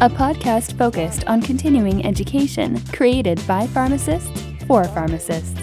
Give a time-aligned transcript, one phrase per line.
[0.00, 5.60] a podcast focused on continuing education created by pharmacists for pharmacists.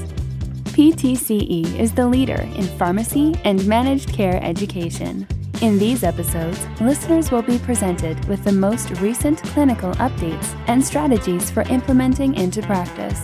[0.72, 5.28] PTCE is the leader in pharmacy and managed care education.
[5.62, 11.52] In these episodes, listeners will be presented with the most recent clinical updates and strategies
[11.52, 13.20] for implementing into practice.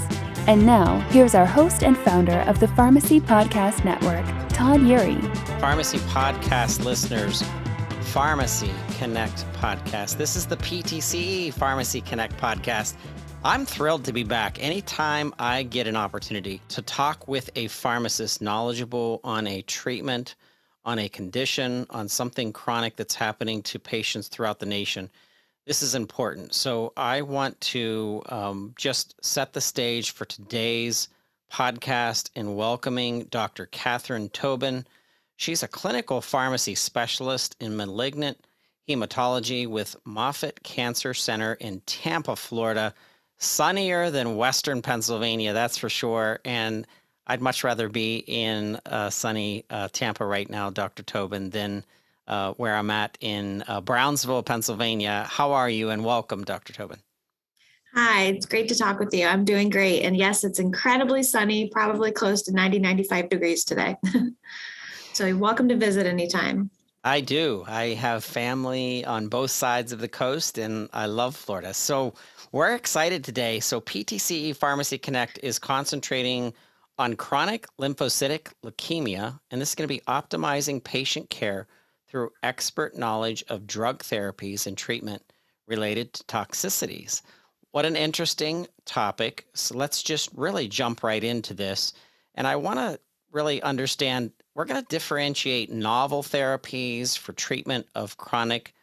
[0.46, 5.20] And now, here's our host and founder of the Pharmacy Podcast Network, Todd Eury.
[5.60, 7.44] Pharmacy Podcast listeners,
[8.02, 10.18] Pharmacy Connect Podcast.
[10.18, 12.96] This is the PTCE Pharmacy Connect Podcast.
[13.44, 14.58] I'm thrilled to be back.
[14.60, 20.34] Anytime I get an opportunity to talk with a pharmacist knowledgeable on a treatment,
[20.84, 25.12] on a condition, on something chronic that's happening to patients throughout the nation,
[25.68, 26.56] this is important.
[26.56, 31.08] So I want to um, just set the stage for today's
[31.54, 33.68] podcast in welcoming Dr.
[33.68, 34.86] Katherine Tobon.
[35.36, 38.47] She's a clinical pharmacy specialist in malignant
[38.88, 42.94] hematology with Moffitt Cancer Center in Tampa, Florida.
[43.40, 46.40] Sunnier than Western Pennsylvania, that's for sure.
[46.44, 46.88] And
[47.28, 51.04] I'd much rather be in uh, sunny uh, Tampa right now, Dr.
[51.04, 51.84] Tobon, than
[52.28, 55.28] uh, where I'm at in uh, Brownsville, Pennsylvania.
[55.30, 55.92] How are you?
[55.92, 56.74] And welcome, Dr.
[56.74, 57.00] Tobon.
[57.94, 59.26] Hi, it's great to talk with you.
[59.26, 60.04] I'm doing great.
[60.04, 63.96] And yes, it's incredibly sunny, probably close to 90, 95 degrees today.
[65.14, 66.70] so, welcome to visit anytime.
[67.08, 67.64] I do.
[67.66, 71.74] I have family on both sides of the coast and I love Florida.
[71.74, 72.16] So,
[72.52, 73.62] we're excited today.
[73.62, 76.54] So, PTCE Pharmacy Connect is concentrating
[76.98, 81.66] on chronic lymphocytic leukemia, and this is going to be optimizing patient care
[82.10, 85.24] through expert knowledge of drug therapies and treatment
[85.66, 87.22] related to toxicities.
[87.72, 89.48] What an interesting topic.
[89.54, 91.94] So let's just really jump right into this.
[92.36, 93.00] And I want to
[93.32, 98.74] really understand we're going to differentiate novel therapies for treatment of chronic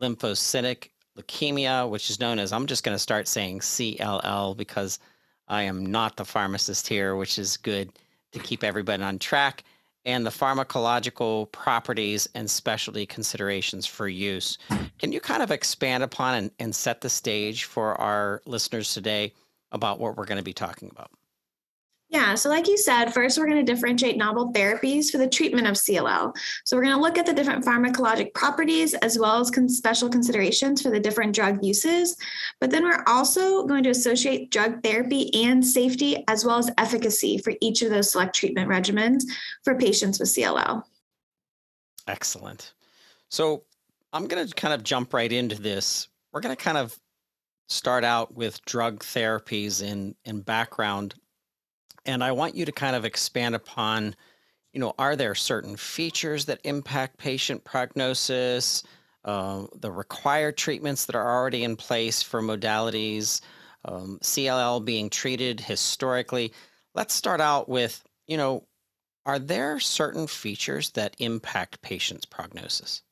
[0.00, 4.98] lymphocytic leukemia, which is known as, I'm just going to start saying CLL because
[5.46, 7.92] I am not the pharmacist here, which is good
[8.32, 9.64] to keep everybody on track,
[10.06, 14.56] and the pharmacological properties and specialty considerations for use.
[14.98, 19.34] Can you kind of expand upon and, and set the stage for our listeners today
[19.72, 21.10] about what we're going to be talking about?
[22.10, 25.66] Yeah, so like you said, first we're going to differentiate novel therapies for the treatment
[25.66, 26.34] of CLL.
[26.64, 30.08] So we're going to look at the different pharmacologic properties as well as con- special
[30.08, 32.16] considerations for the different drug uses.
[32.60, 37.36] But then we're also going to associate drug therapy and safety as well as efficacy
[37.36, 39.24] for each of those select treatment regimens
[39.62, 40.82] for patients with CLL.
[42.06, 42.72] Excellent.
[43.28, 43.64] So
[44.14, 46.08] I'm going to kind of jump right into this.
[46.32, 46.98] We're going to kind of
[47.68, 51.14] start out with drug therapies in, in background
[52.04, 54.14] and I want you to kind of expand upon,
[54.72, 58.82] you know, are there certain features that impact patient prognosis,
[59.24, 63.40] uh, the required treatments that are already in place for modalities,
[63.84, 66.52] um, CLL being treated historically?
[66.94, 68.64] Let's start out with, you know,
[69.26, 73.02] are there certain features that impact patients' prognosis?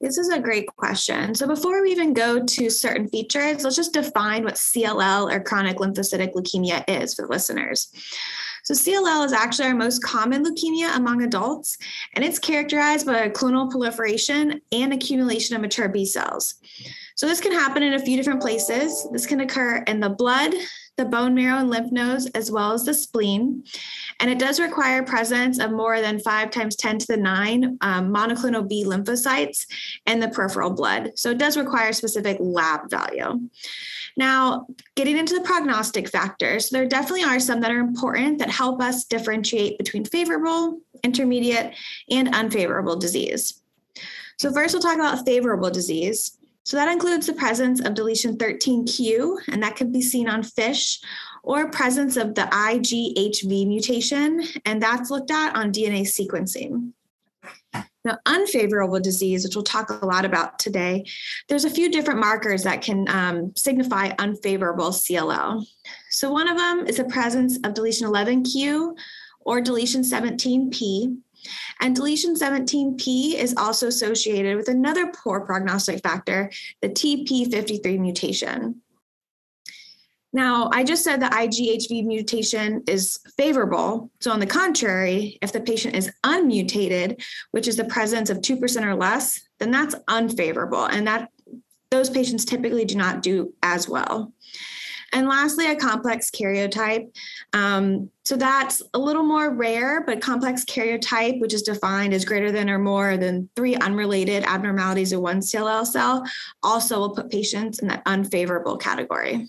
[0.00, 1.34] This is a great question.
[1.34, 5.78] So, before we even go to certain features, let's just define what CLL or chronic
[5.78, 7.90] lymphocytic leukemia is for listeners.
[8.64, 11.78] So, CLL is actually our most common leukemia among adults,
[12.14, 16.56] and it's characterized by clonal proliferation and accumulation of mature B cells.
[17.14, 19.08] So, this can happen in a few different places.
[19.12, 20.52] This can occur in the blood,
[20.96, 23.64] the bone marrow and lymph nodes, as well as the spleen.
[24.20, 28.12] And it does require presence of more than five times 10 to the nine um,
[28.12, 29.66] monoclonal B lymphocytes
[30.06, 31.12] in the peripheral blood.
[31.16, 33.48] So it does require specific lab value.
[34.16, 38.80] Now, getting into the prognostic factors, there definitely are some that are important that help
[38.80, 41.74] us differentiate between favorable, intermediate,
[42.10, 43.60] and unfavorable disease.
[44.38, 46.38] So, first, we'll talk about favorable disease.
[46.66, 51.00] So that includes the presence of deletion 13q, and that can be seen on FISH,
[51.44, 56.90] or presence of the IGHV mutation, and that's looked at on DNA sequencing.
[58.04, 61.04] Now, unfavorable disease, which we'll talk a lot about today,
[61.48, 65.64] there's a few different markers that can um, signify unfavorable CLL.
[66.10, 68.96] So, one of them is the presence of deletion 11q
[69.42, 71.16] or deletion 17p,
[71.80, 76.50] and deletion 17p is also associated with another poor prognostic factor,
[76.82, 78.82] the TP53 mutation.
[80.32, 84.10] Now, I just said the IGHV mutation is favorable.
[84.20, 87.22] So, on the contrary, if the patient is unmutated,
[87.52, 90.84] which is the presence of 2% or less, then that's unfavorable.
[90.84, 91.30] And that
[91.90, 94.34] those patients typically do not do as well.
[95.12, 97.14] And lastly, a complex karyotype.
[97.52, 102.50] Um, so that's a little more rare, but complex karyotype, which is defined as greater
[102.50, 106.24] than or more than three unrelated abnormalities in one CLL cell,
[106.62, 109.46] also will put patients in that unfavorable category.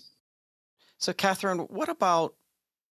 [0.98, 2.34] So, Katherine, what about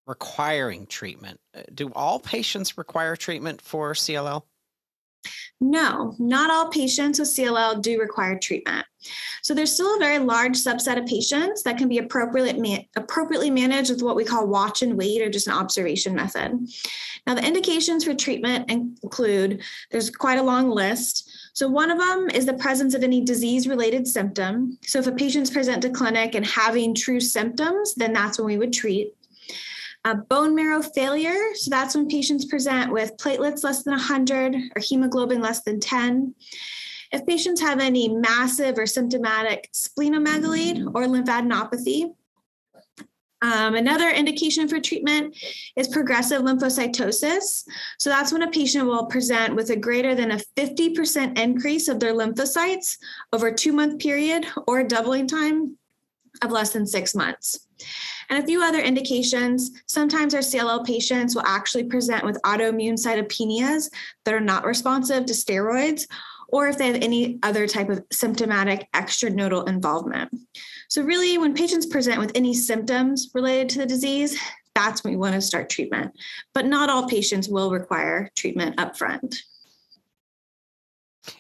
[0.06, 1.40] requiring treatment?
[1.56, 4.44] Uh, do all patients require treatment for CLL?
[5.60, 8.86] No, not all patients with CLL do require treatment.
[9.42, 13.90] So there's still a very large subset of patients that can be appropriately, appropriately managed
[13.90, 16.68] with what we call watch and wait or just an observation method.
[17.26, 21.32] Now, the indications for treatment include there's quite a long list.
[21.54, 24.78] So, one of them is the presence of any disease related symptom.
[24.84, 28.58] So, if a patient's present to clinic and having true symptoms, then that's when we
[28.58, 29.17] would treat.
[30.16, 35.42] Bone marrow failure, so that's when patients present with platelets less than 100 or hemoglobin
[35.42, 36.36] less than 10.
[37.12, 42.14] If patients have any massive or symptomatic splenomegaly or lymphadenopathy,
[43.42, 45.38] um, another indication for treatment
[45.76, 47.66] is progressive lymphocytosis.
[48.00, 52.00] So that's when a patient will present with a greater than a 50% increase of
[52.00, 52.98] their lymphocytes
[53.32, 55.78] over a two month period or doubling time
[56.42, 57.67] of less than six months.
[58.30, 59.72] And a few other indications.
[59.88, 63.90] Sometimes our CLL patients will actually present with autoimmune cytopenias
[64.26, 66.04] that are not responsive to steroids,
[66.50, 70.30] or if they have any other type of symptomatic extranodal involvement.
[70.90, 74.40] So, really, when patients present with any symptoms related to the disease,
[74.74, 76.14] that's when we want to start treatment.
[76.54, 79.36] But not all patients will require treatment upfront.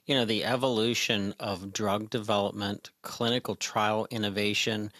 [0.05, 4.91] You know, the evolution of drug development, clinical trial innovation,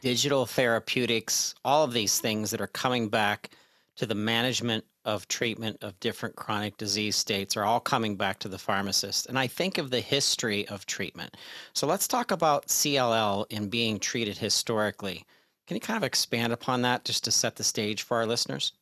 [0.00, 3.50] digital therapeutics, all of these things that are coming back
[3.96, 8.48] to the management of treatment of different chronic disease states are all coming back to
[8.48, 9.26] the pharmacist.
[9.26, 11.36] And I think of the history of treatment.
[11.72, 15.24] So let's talk about CLL in being treated historically.
[15.66, 18.72] Can you kind of expand upon that just to set the stage for our listeners?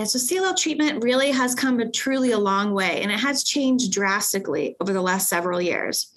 [0.00, 3.44] Yeah, so CLL treatment really has come a truly a long way and it has
[3.44, 6.10] changed drastically over the last several years.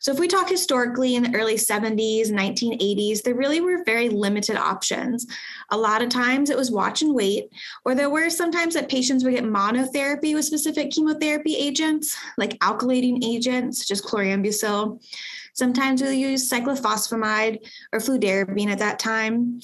[0.00, 4.56] So, if we talk historically in the early 70s, 1980s, there really were very limited
[4.56, 5.26] options.
[5.70, 7.50] A lot of times it was watch and wait,
[7.84, 13.22] or there were sometimes that patients would get monotherapy with specific chemotherapy agents, like alkylating
[13.22, 15.02] agents, such as chlorambucil.
[15.52, 17.58] Sometimes we use cyclophosphamide
[17.92, 19.60] or fludarabine at that time.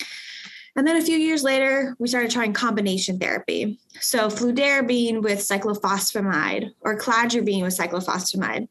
[0.76, 3.78] And then a few years later, we started trying combination therapy.
[4.00, 8.66] So fludarabine with cyclophosphamide or cladribine with cyclophosphamide.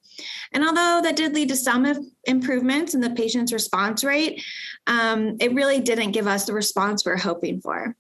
[0.52, 4.44] And although that did lead to some improvements in the patient's response rate,
[4.88, 7.96] um, it really didn't give us the response we're hoping for.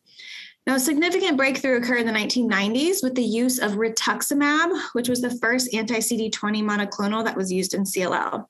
[0.65, 5.21] Now, a significant breakthrough occurred in the 1990s with the use of rituximab, which was
[5.21, 8.45] the first anti CD20 monoclonal that was used in CLL.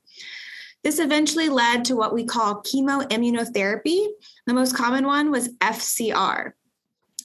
[0.84, 4.08] This eventually led to what we call chemoimmunotherapy.
[4.46, 6.52] The most common one was FCR.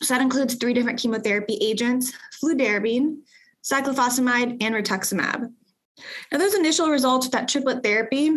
[0.02, 2.12] So that includes three different chemotherapy agents
[2.42, 3.18] fludarabine,
[3.64, 5.52] cyclophosphamide, and rituximab.
[6.30, 8.36] Now, those initial results with that triplet therapy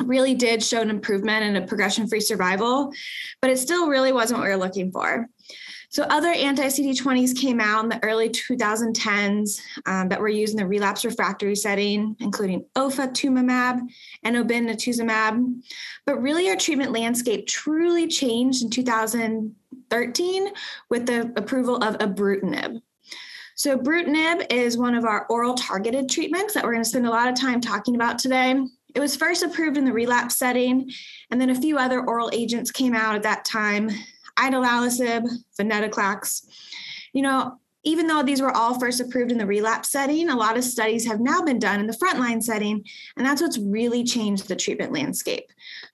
[0.00, 2.92] really did show an improvement in a progression free survival,
[3.40, 5.28] but it still really wasn't what we were looking for.
[5.90, 10.66] So other anti-CD20s came out in the early 2010s um, that were used in the
[10.66, 13.80] relapse refractory setting, including ofatumumab
[14.22, 15.62] and obinutuzumab.
[16.06, 20.48] But really our treatment landscape truly changed in 2013
[20.90, 22.80] with the approval of ibrutinib.
[23.56, 27.10] So ibrutinib is one of our oral targeted treatments that we're going to spend a
[27.10, 28.54] lot of time talking about today.
[28.94, 30.88] It was first approved in the relapse setting,
[31.32, 33.90] and then a few other oral agents came out at that time
[34.40, 35.28] idelalisib,
[35.58, 36.46] venetoclax.
[37.12, 40.56] You know, even though these were all first approved in the relapse setting, a lot
[40.56, 42.84] of studies have now been done in the frontline setting,
[43.16, 45.50] and that's what's really changed the treatment landscape.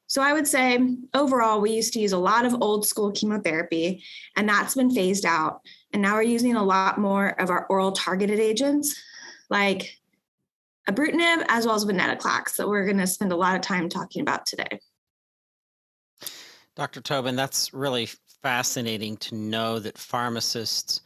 [0.08, 0.78] So I would say
[1.14, 4.02] overall, we used to use a lot of old school chemotherapy,
[4.36, 5.60] and that's been phased out.
[5.92, 9.00] And now we're using a lot more of our oral targeted agents
[9.48, 9.96] like
[10.88, 14.22] ibrutinib as well as venetoclax that we're going to spend a lot of time talking
[14.22, 14.80] about today.
[16.76, 17.00] Dr.
[17.00, 18.08] Tobon, that's really
[18.42, 21.02] fascinating to know that pharmacists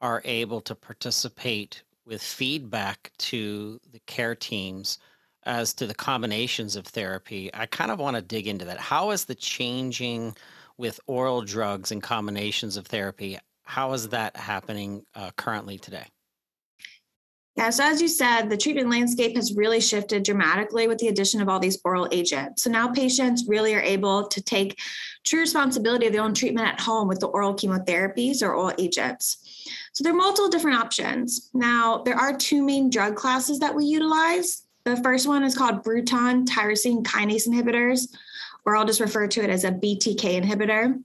[0.00, 4.98] are able to participate with feedback to the care teams
[5.44, 7.50] as to the combinations of therapy.
[7.54, 8.78] I kind of want to dig into that.
[8.78, 10.36] How is the changing
[10.76, 13.38] with oral drugs and combinations of therapy?
[13.62, 16.06] How is that happening uh, currently today?
[17.60, 21.42] Yeah, so as you said, the treatment landscape has really shifted dramatically with the addition
[21.42, 22.62] of all these oral agents.
[22.62, 24.80] So now patients really are able to take
[25.24, 29.68] true responsibility of their own treatment at home with the oral chemotherapies or oral agents.
[29.92, 31.50] So there are multiple different options.
[31.52, 34.62] Now, there are two main drug classes that we utilize.
[34.84, 38.08] The first one is called Bruton tyrosine kinase inhibitors,
[38.64, 40.98] or I'll just refer to it as a BTK inhibitor.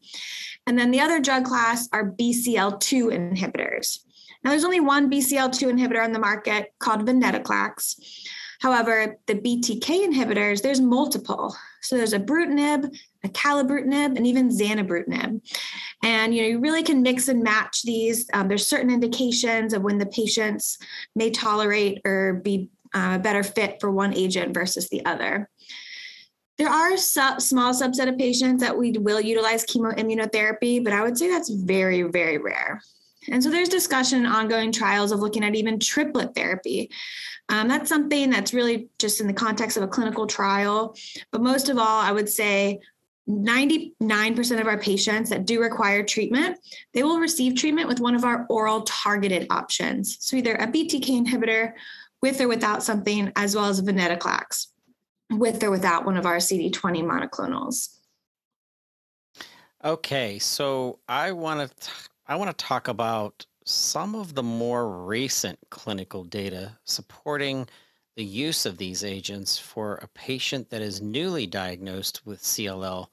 [0.68, 4.05] And then the other drug class are BCL2 inhibitors.
[4.46, 7.96] Now, there's only one BCL2 inhibitor on the market called venetoclax.
[8.62, 11.56] However, the BTK inhibitors, there's multiple.
[11.82, 15.42] So there's ibrutinib, a acalabrutinib, and even zanubrutinib.
[16.04, 18.30] And you know, you really can mix and match these.
[18.34, 20.78] Um, there's certain indications of when the patients
[21.16, 25.50] may tolerate or be uh, better fit for one agent versus the other.
[26.60, 31.18] There are a small subset of patients that we will utilize chemoimmunotherapy, but I would
[31.18, 32.80] say that's very, very rare.
[33.30, 36.90] And so there's discussion, ongoing trials of looking at even triplet therapy.
[37.50, 40.96] Um, that's something that's really just in the context of a clinical trial.
[41.32, 42.80] But most of all, I would say
[43.30, 46.60] 99% of our patients that do require treatment,
[46.94, 50.18] they will receive treatment with one of our oral targeted options.
[50.20, 51.74] So either a BTK inhibitor
[52.22, 54.68] with or without something, as well as venetoclax
[55.32, 57.98] with or without one of our CD20 monoclonals.
[59.84, 61.92] Okay, so I want to
[62.28, 67.68] I want to talk about some of the more recent clinical data supporting
[68.16, 73.08] the use of these agents for a patient that is newly diagnosed with CLL.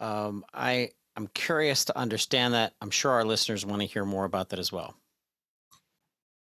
[0.00, 2.72] Um, I I'm curious to understand that.
[2.80, 4.94] I'm sure our listeners want to hear more about that as well.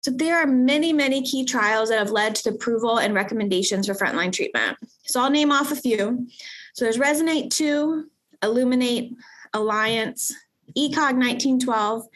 [0.02, 3.86] So there are many, many key trials that have led to the approval and recommendations
[3.86, 4.76] for frontline treatment.
[5.04, 6.26] So I'll name off a few.
[6.74, 8.06] So there's Resonate 2,
[8.42, 9.14] Illuminate,
[9.54, 10.32] Alliance,
[10.76, 12.06] ECOG 1912.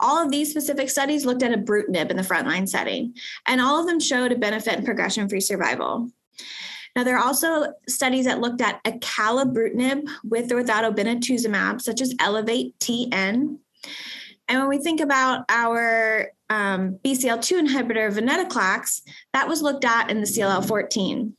[0.00, 3.14] All of these specific studies looked at a ibrutinib in the frontline setting,
[3.46, 6.10] and all of them showed a benefit in progression-free survival.
[6.94, 12.14] Now, there are also studies that looked at acalabrutinib with or without obinutuzumab, such as
[12.18, 13.58] Elevate TN.
[14.48, 19.02] And when we think about our um, BCL2 inhibitor, venetoclax,
[19.34, 21.36] that was looked at in the CLL 14.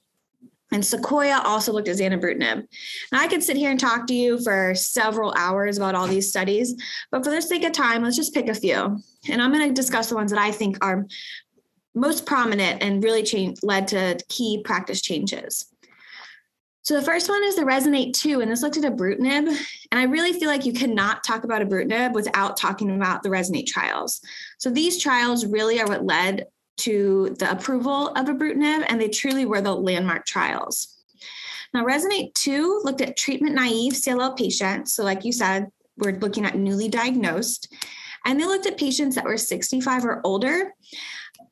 [0.71, 2.67] And Sequoia also looked at zanubrutinib.
[3.12, 6.29] Now, I could sit here and talk to you for several hours about all these
[6.29, 6.75] studies,
[7.09, 9.00] but for the sake of time, let's just pick a few.
[9.29, 11.05] And I'm going to discuss the ones that I think are
[11.95, 15.65] most prominent and really change, led to key practice changes.
[16.83, 19.47] So the first one is the Resonate 2, and this looked at ibrutinib.
[19.91, 23.67] And I really feel like you cannot talk about ibrutinib without talking about the Resonate
[23.67, 24.21] trials.
[24.57, 26.45] So these trials really are what led
[26.77, 30.98] to the approval of ibrutinib, and they truly were the landmark trials.
[31.74, 34.93] Now, Resonate 2 looked at treatment naive CLL patients.
[34.93, 37.74] So, like you said, we're looking at newly diagnosed.
[38.25, 40.74] And they looked at patients that were 65 or older.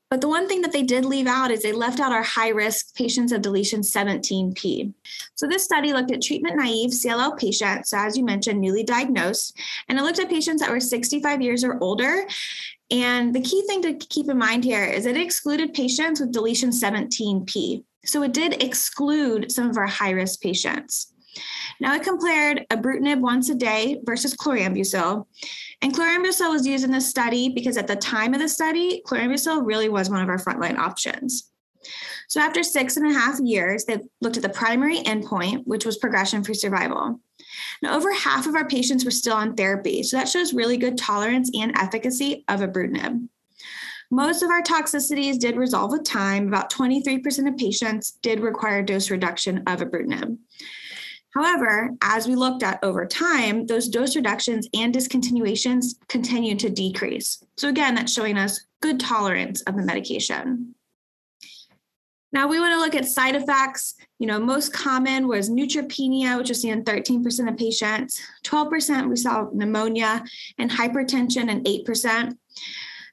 [0.10, 2.50] But the one thing that they did leave out is they left out our high
[2.50, 4.94] risk patients of deletion 17p.
[5.34, 9.60] So this study looked at treatment naive CLL patients, so as you mentioned, newly diagnosed,
[9.90, 12.26] and it looked at patients that were 65 years or older.
[12.92, 16.70] And the key thing to keep in mind here is it excluded patients with deletion
[16.70, 17.84] 17p.
[18.06, 21.12] So it did exclude some of our high risk patients.
[21.80, 25.26] Now it compared ibrutinib once a day versus chlorambucil.
[25.82, 29.66] And chlorambucil was used in this study because at the time of the study, chlorambucil
[29.66, 31.52] really was one of our frontline options.
[32.28, 35.98] So after six and a half years, they looked at the primary endpoint, which was
[35.98, 37.20] progression-free survival.
[37.82, 40.98] Now, over half of our patients were still on therapy, so that shows really good
[40.98, 43.28] tolerance and efficacy of ibrutinib.
[44.12, 46.48] Most of our toxicities did resolve with time.
[46.48, 50.38] About 23% of patients did require dose reduction of ibrutinib.
[51.34, 57.44] However, as we looked at over time, those dose reductions and discontinuations continue to decrease.
[57.58, 60.75] So again, that's showing us good tolerance of the medication.
[62.36, 63.96] Now we want to look at side effects.
[64.20, 68.22] You know, most common was neutropenia, which was seen in 13% of patients.
[68.44, 70.22] 12% we saw pneumonia
[70.58, 72.38] and hypertension in 8%.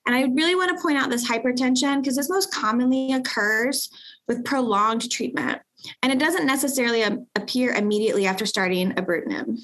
[0.06, 3.90] And I really want to point out this hypertension because this most commonly occurs
[4.26, 5.62] with prolonged treatment.
[6.02, 7.04] And it doesn't necessarily
[7.36, 9.56] appear immediately after starting ibrutinib.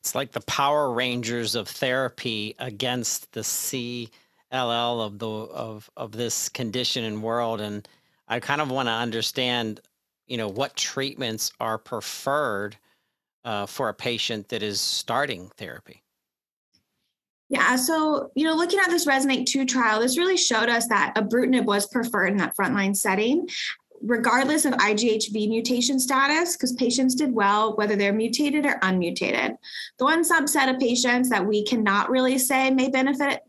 [0.00, 3.44] It's like the Power Rangers of therapy against the
[4.52, 7.60] CLL of the of of this condition and world.
[7.60, 7.86] And
[8.28, 9.80] I kind of want to understand,
[10.26, 12.76] you know, what treatments are preferred
[13.44, 16.02] uh, for a patient that is starting therapy.
[17.48, 21.14] Yeah, so you know, looking at this Resonate 2 trial, this really showed us that
[21.16, 23.48] ibrutinib was preferred in that frontline setting.
[24.02, 29.56] regardless of IGHV mutation status, because patients did well whether they're mutated or unmutated.
[29.98, 33.42] The one subset of patients that we cannot really say may benefit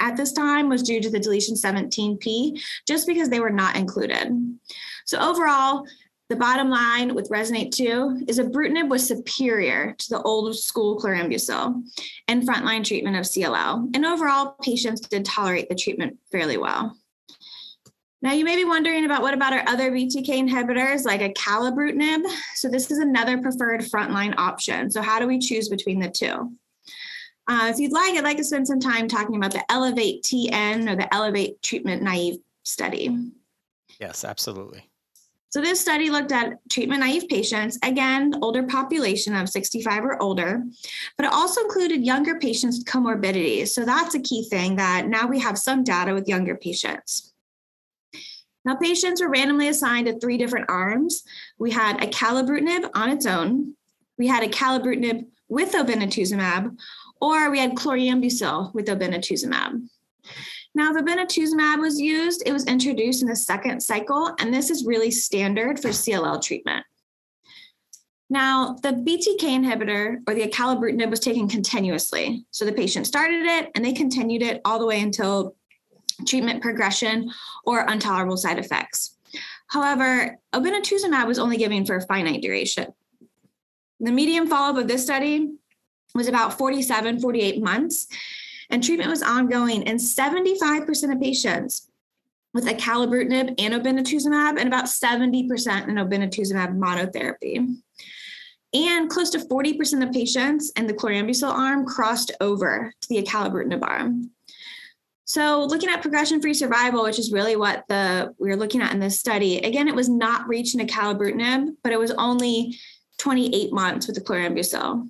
[0.00, 4.58] at this time was due to the deletion 17p, just because they were not included.
[5.06, 5.86] So overall,
[6.28, 11.82] the bottom line with Resonate 2 is ibrutinib was superior to the old school chlorambucil
[12.28, 13.88] and frontline treatment of CLL.
[13.94, 16.94] And overall, patients did tolerate the treatment fairly well.
[18.20, 22.26] Now you may be wondering about what about our other BTK inhibitors like acalabrutinib.
[22.56, 24.90] So this is another preferred frontline option.
[24.90, 26.52] So how do we choose between the two?
[27.48, 30.90] Uh, if you'd like, I'd like to spend some time talking about the Elevate TN
[30.90, 33.30] or the Elevate treatment naive study.
[33.98, 34.84] Yes, absolutely.
[35.50, 40.62] So this study looked at treatment naive patients, again, older population of 65 or older,
[41.16, 43.68] but it also included younger patients with comorbidities.
[43.68, 47.32] So that's a key thing that now we have some data with younger patients.
[48.66, 51.24] Now, patients were randomly assigned to three different arms.
[51.58, 53.74] We had a acalabrutinib on its own,
[54.18, 56.76] we had a acalabrutinib with obinutuzumab,
[57.20, 59.88] or we had chlorambucil with obinutuzumab.
[60.74, 64.84] Now, if obinutuzumab was used, it was introduced in the second cycle, and this is
[64.84, 66.84] really standard for CLL treatment.
[68.30, 72.44] Now, the BTK inhibitor or the acalabrutinib was taken continuously.
[72.50, 75.56] So the patient started it and they continued it all the way until
[76.26, 77.30] treatment progression
[77.64, 79.16] or intolerable side effects.
[79.68, 82.92] However, obinutuzumab was only given for a finite duration.
[84.00, 85.50] The median follow-up of this study
[86.18, 88.06] was about 47, 48 months,
[88.68, 91.88] and treatment was ongoing in 75% of patients
[92.52, 97.76] with acalabrutinib and obinutuzumab, and about 70% in obinutuzumab monotherapy.
[98.74, 103.82] And close to 40% of patients in the chlorambucil arm crossed over to the acalabrutinib
[103.82, 104.30] arm.
[105.24, 108.98] So, looking at progression-free survival, which is really what the we are looking at in
[108.98, 112.78] this study, again, it was not reached in acalabrutinib, but it was only
[113.18, 115.06] 28 months with the chlorambucil.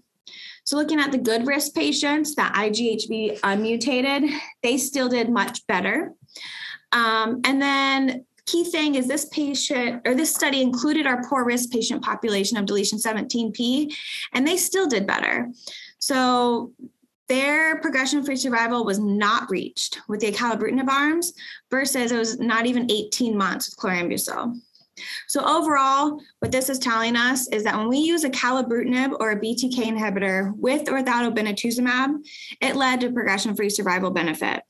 [0.69, 4.31] So looking at the good risk patients, that IGHV unmutated,
[4.63, 6.13] they still did much better.
[6.93, 11.71] Um, and then key thing is this patient or this study included our poor risk
[11.71, 13.95] patient population of deletion 17p,
[14.35, 15.49] and they still did better.
[16.01, 16.75] So
[17.29, 21.33] their progression-free survival was not reached with the acalabrutinib arms
[21.71, 24.61] versus it was not even 18 months with chlorambucil.
[25.27, 29.41] So overall, what this is telling us is that when we use acalabrutinib or a
[29.41, 32.25] BTK inhibitor with or without obinutuzumab,
[32.61, 34.63] it led to progression-free survival benefit,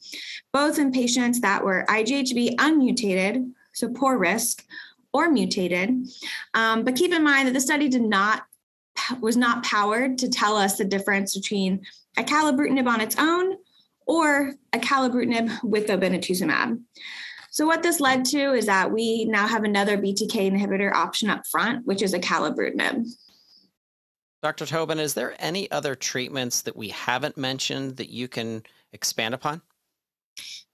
[0.52, 4.64] both in patients that were IGHV unmutated, so poor risk,
[5.12, 6.06] or mutated.
[6.54, 8.42] Um, but keep in mind that the study did not
[9.20, 11.82] was not powered to tell us the difference between
[12.18, 13.56] acalabrutinib on its own
[14.06, 16.80] or acalabrutinib with obinutuzumab.
[17.50, 21.46] So what this led to is that we now have another BTK inhibitor option up
[21.46, 23.06] front, which is a acalabrutinib.
[24.42, 24.66] Dr.
[24.66, 29.62] Tobon, is there any other treatments that we haven't mentioned that you can expand upon?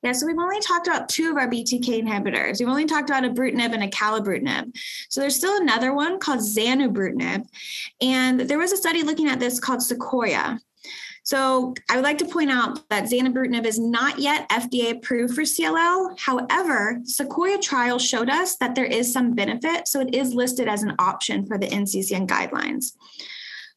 [0.03, 2.61] Yeah, so we've only talked about two of our BTK inhibitors.
[2.61, 4.77] We've only talked about ibrutinib and acalabrutinib.
[5.09, 7.47] So there's still another one called zanubrutinib.
[8.03, 10.61] And there was a study looking at this called Sequoia.
[11.25, 15.43] So I would like to point out that zanubrutinib is not yet FDA approved for
[15.43, 16.21] CLL.
[16.21, 20.83] However, Sequoia trial showed us that there is some benefit, so it is listed as
[20.83, 22.93] an option for the NCCN guidelines.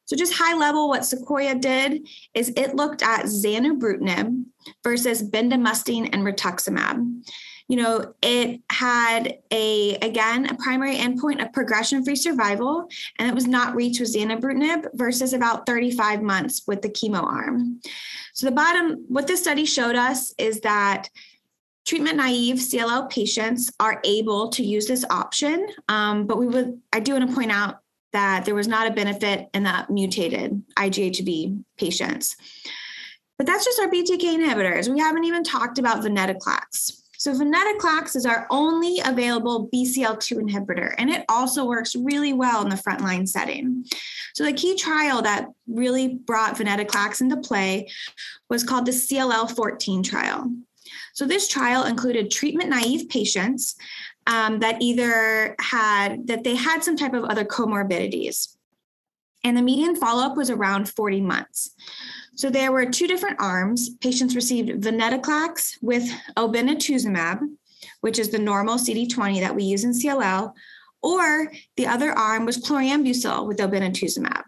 [0.05, 4.43] So just high level, what Sequoia did is it looked at zanubrutinib
[4.83, 7.23] versus bendamustine and rituximab
[7.67, 12.87] you know, it had a, again, a primary endpoint of progression free survival,
[13.19, 17.81] and it was not reached with zanubrutinib versus about 35 months with the chemo arm.
[18.33, 21.09] So, the bottom, what this study showed us is that
[21.85, 25.67] treatment naive CLL patients are able to use this option.
[25.89, 27.79] Um, but we would, I do want to point out
[28.13, 32.35] that there was not a benefit in the mutated IGHV patients.
[33.37, 34.91] But that's just our BTK inhibitors.
[34.91, 37.06] We haven't even talked about venetoclax.
[37.17, 42.69] So venetoclax is our only available BCL2 inhibitor, and it also works really well in
[42.69, 43.85] the frontline setting.
[44.35, 47.89] So the key trial that really brought venetoclax into play
[48.49, 50.51] was called the CLL14 trial.
[51.13, 53.75] So this trial included treatment naive patients
[54.27, 58.55] um, that either had that they had some type of other comorbidities,
[59.43, 61.71] and the median follow-up was around 40 months.
[62.37, 63.89] So there were two different arms.
[63.99, 67.39] Patients received venetoclax with obinutuzumab,
[68.01, 70.53] which is the normal CD20 that we use in CLL,
[71.01, 74.43] or the other arm was chlorambucil with obinutuzumab.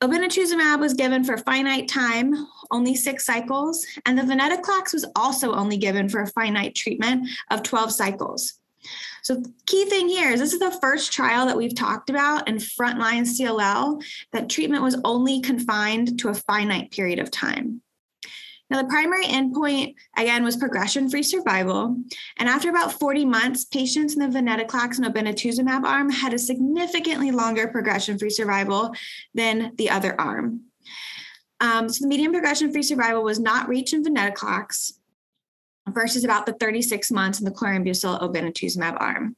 [0.00, 2.34] Obinutuzumab was given for finite time,
[2.72, 7.62] only six cycles, and the venetoclax was also only given for a finite treatment of
[7.62, 8.54] 12 cycles.
[9.22, 12.56] So, key thing here is this is the first trial that we've talked about in
[12.56, 14.02] frontline CLL
[14.32, 17.82] that treatment was only confined to a finite period of time.
[18.70, 21.96] Now, the primary endpoint, again, was progression free survival.
[22.36, 27.30] And after about 40 months, patients in the venetoclax and obinutuzumab arm had a significantly
[27.30, 28.94] longer progression free survival
[29.34, 30.64] than the other arm.
[31.60, 34.97] Um, so, the median progression free survival was not reached in venetoclax
[35.92, 39.36] versus about the 36 months in the chlorambucil obinutuzumab arm.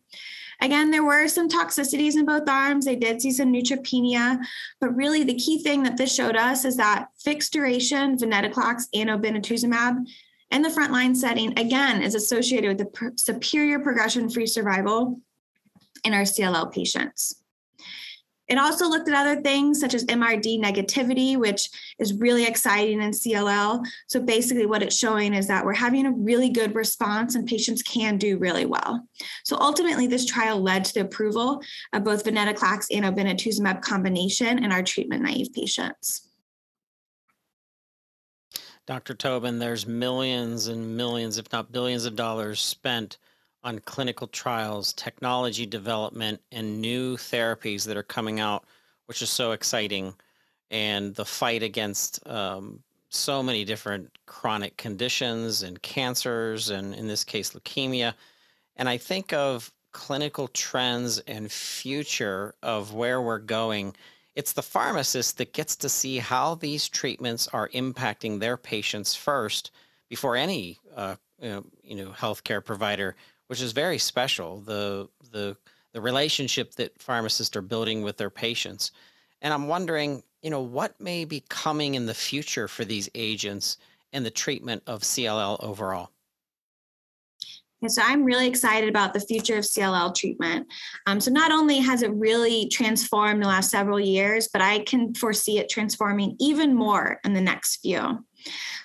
[0.62, 2.84] Again, there were some toxicities in both arms.
[2.84, 4.38] They did see some neutropenia,
[4.80, 9.08] but really the key thing that this showed us is that fixed duration venetoclax and
[9.08, 10.04] obinutuzumab
[10.50, 15.20] in the frontline setting, again, is associated with the superior progression-free survival
[16.04, 17.39] in our CLL patients.
[18.50, 23.12] It also looked at other things such as MRD negativity, which is really exciting in
[23.12, 23.86] CLL.
[24.08, 27.80] So basically, what it's showing is that we're having a really good response and patients
[27.80, 29.06] can do really well.
[29.44, 34.72] So ultimately, this trial led to the approval of both venetoclax and obinutuzumab combination in
[34.72, 36.28] our treatment naive patients.
[38.88, 39.14] Dr.
[39.14, 43.18] Tobon, there's millions and millions, if not billions of dollars spent
[43.62, 48.64] on clinical trials, technology development, and new therapies that are coming out,
[49.06, 50.14] which is so exciting.
[50.70, 57.24] And the fight against um, so many different chronic conditions and cancers, and in this
[57.24, 58.14] case, leukemia.
[58.76, 63.94] And I think of clinical trends and future of where we're going.
[64.36, 69.72] It's the pharmacist that gets to see how these treatments are impacting their patients first
[70.08, 73.16] before any uh, you know, healthcare provider
[73.50, 74.60] which is very special.
[74.60, 75.56] The the
[75.92, 78.92] the relationship that pharmacists are building with their patients.
[79.42, 83.78] And I'm wondering, you know, what may be coming in the future for these agents
[84.12, 86.12] and the treatment of CLL overall?
[87.88, 90.68] So I'm really excited about the future of CLL treatment.
[91.06, 95.12] Um, so not only has it really transformed the last several years, but I can
[95.14, 98.24] foresee it transforming even more in the next few.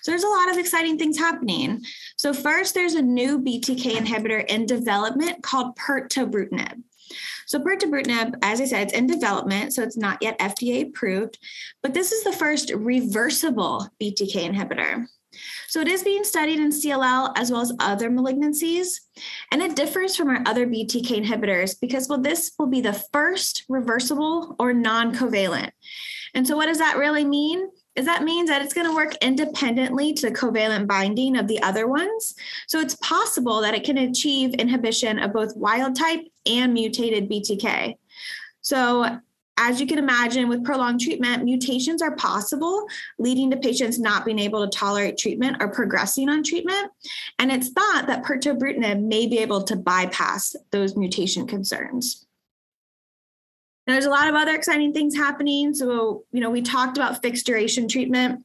[0.02, 1.82] So there's a lot of exciting things happening.
[2.18, 6.84] So first, there's a new BTK inhibitor in development called pirtobrutinib.
[7.48, 11.38] So pirtobrutinib, as I said, it's in development, so it's not yet FDA approved,
[11.84, 15.06] but this is the first reversible BTK inhibitor.
[15.68, 18.88] So it is being studied in CLL as well as other malignancies,
[19.52, 23.66] and it differs from our other BTK inhibitors because well, this will be the first
[23.70, 25.72] reversible or non-covalent.
[26.34, 27.70] And so what does that really mean?
[27.96, 31.88] Is that means that it's going to work independently to covalent binding of the other
[31.88, 32.36] ones.
[32.68, 37.96] So it's possible that it can achieve inhibition of both wild type and mutated BTK.
[38.62, 39.20] So
[39.58, 42.86] as you can imagine, with prolonged treatment, mutations are possible,
[43.18, 46.92] leading to patients not being able to tolerate treatment or progressing on treatment.
[47.40, 52.25] And it's thought that pirtobrutinib may be able to bypass those mutation concerns
[53.88, 55.74] there's a lot of other exciting things happening.
[55.74, 58.44] So, you know, we talked about fixed duration treatment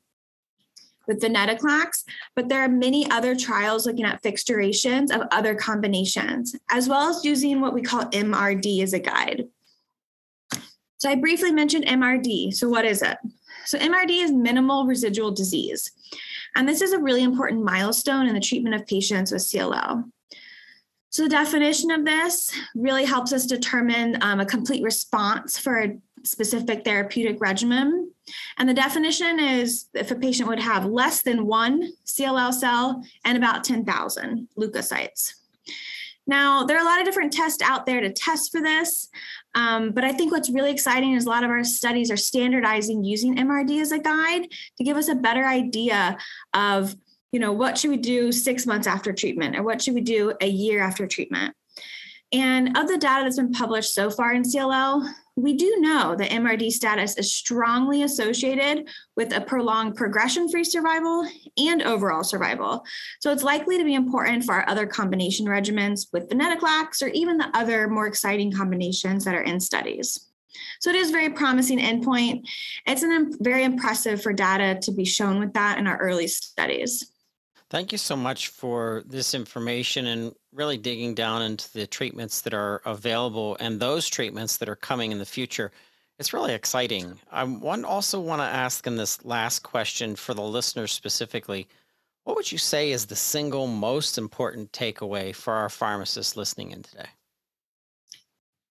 [1.07, 2.05] with venetoclax,
[2.37, 7.09] but there are many other trials looking at fixed durations of other combinations, as well
[7.09, 9.49] as using what we call MRD as a guide.
[10.99, 12.55] So I briefly mentioned MRD.
[12.55, 13.17] So what is it?
[13.65, 15.91] So MRD is minimal residual disease.
[16.55, 20.05] And this is a really important milestone in the treatment of patients with CLL.
[21.11, 25.99] So the definition of this really helps us determine um, a complete response for a
[26.23, 28.13] specific therapeutic regimen.
[28.59, 33.37] And the definition is if a patient would have less than one CLL cell and
[33.37, 35.35] about 10,000 leukocytes.
[36.29, 39.09] Now, there are a lot of different tests out there to test for this,
[39.57, 43.03] um, but I think what's really exciting is a lot of our studies are standardizing
[43.03, 44.47] using MRD as a guide
[44.79, 46.19] to give us a better idea
[46.55, 46.95] of
[47.33, 50.35] you know, what should we do six months after treatment or what should we do
[50.41, 51.55] a year after treatment?
[52.33, 55.05] And of the data that's been published so far in CLL,
[55.37, 61.27] we do know that MRD status is strongly associated with a prolonged progression free survival
[61.57, 62.85] and overall survival.
[63.21, 67.39] So it's likely to be important for our other combination regimens with venetoclax or even
[67.39, 70.29] the other more exciting combinations that are in studies.
[70.81, 72.45] So it is very promising endpoint.
[72.87, 77.11] It's an, very impressive for data to be shown with that in our early studies.
[77.71, 82.53] Thank you so much for this information and really digging down into the treatments that
[82.53, 85.71] are available and those treatments that are coming in the future.
[86.19, 87.19] It's really exciting.
[87.31, 91.69] I want, also want to ask in this last question for the listeners specifically
[92.25, 96.83] what would you say is the single most important takeaway for our pharmacists listening in
[96.83, 97.09] today?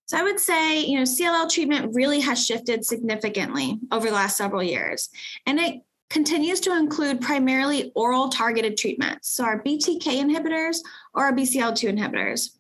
[0.06, 4.38] So I would say, you know, CLL treatment really has shifted significantly over the last
[4.38, 5.10] several years.
[5.46, 10.78] And it continues to include primarily oral targeted treatments, so our BTK inhibitors
[11.14, 12.52] or our BCL2 inhibitors.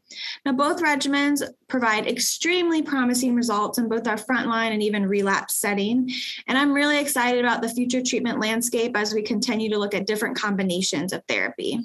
[0.46, 6.10] Now, both regimens provide extremely promising results in both our frontline and even relapse setting.
[6.48, 10.08] And I'm really excited about the future treatment landscape as we continue to look at
[10.08, 11.80] different combinations of therapy.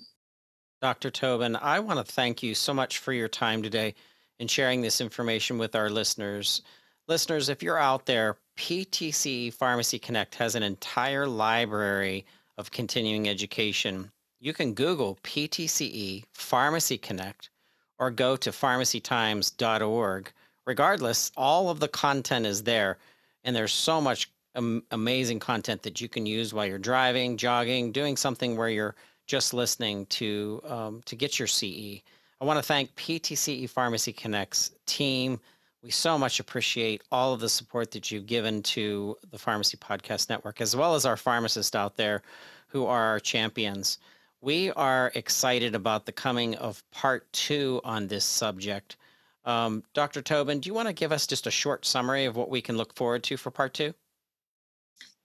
[0.81, 1.11] Dr.
[1.11, 3.95] Tobon, I want to thank you so much for your time today
[4.39, 6.63] and sharing this information with our listeners.
[7.09, 12.25] Listeners, if you're out there, PTC Pharmacy Connect has an entire library
[12.57, 14.11] of continuing education.
[14.41, 17.51] You can Google PTCE Pharmacy Connect
[17.99, 20.33] or go to pharmacytimes.org.
[20.67, 22.99] Regardless, all of the content is there,
[23.43, 27.93] and there's so much am- amazing content that you can use while you're driving, jogging,
[27.93, 28.95] doing something where you're
[29.27, 32.01] just listening to um, to get your CE.
[32.41, 35.41] I want to thank PTCE Pharmacy Connect's team.
[35.85, 40.31] We so much appreciate all of the support that you've given to the Pharmacy Podcast
[40.31, 42.23] Network, as well as our pharmacists out there
[42.69, 43.99] who are our champions.
[44.41, 48.97] We are excited about the coming of part two on this subject.
[49.45, 50.23] Um, Dr.
[50.23, 52.79] Tobon, do you want to give us just a short summary of what we can
[52.79, 53.93] look forward to for part two?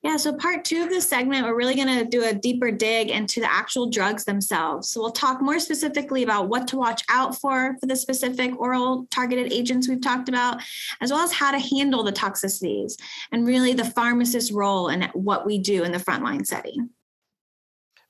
[0.01, 3.09] Yeah, so part two of this segment, we're really going to do a deeper dig
[3.09, 4.89] into the actual drugs themselves.
[4.89, 9.07] So we'll talk more specifically about what to watch out for for the specific oral
[9.11, 10.61] targeted agents we've talked about,
[11.01, 12.93] as well as how to handle the toxicities
[13.33, 16.89] and really the pharmacist's role in what we do in the frontline setting.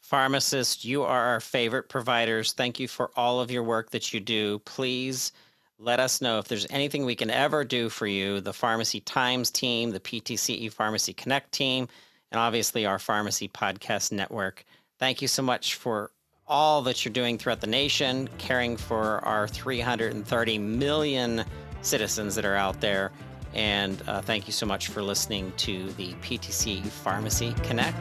[0.01, 2.53] Pharmacists, you are our favorite providers.
[2.53, 4.59] Thank you for all of your work that you do.
[4.59, 5.31] Please
[5.79, 8.41] let us know if there's anything we can ever do for you.
[8.41, 11.87] The Pharmacy Times team, the PTCE Pharmacy Connect team,
[12.31, 14.65] and obviously our Pharmacy Podcast Network.
[14.99, 16.11] Thank you so much for
[16.47, 21.45] all that you're doing throughout the nation, caring for our 330 million
[21.81, 23.11] citizens that are out there.
[23.53, 27.97] And uh, thank you so much for listening to the PTC Pharmacy Connect.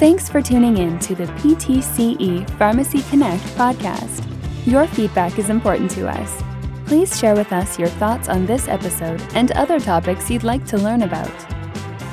[0.00, 4.26] Thanks for tuning in to the PTCE Pharmacy Connect podcast.
[4.66, 6.42] Your feedback is important to us.
[6.86, 10.76] Please share with us your thoughts on this episode and other topics you'd like to
[10.76, 11.32] learn about.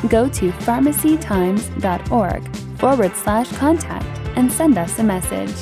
[0.10, 4.06] Go to pharmacytimes.org forward slash contact
[4.38, 5.54] and send us a message.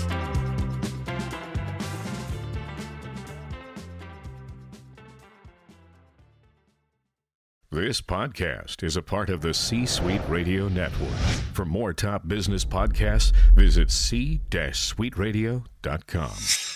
[7.71, 11.15] This podcast is a part of the C Suite Radio Network.
[11.53, 16.68] For more top business podcasts, visit c-suiteradio.com.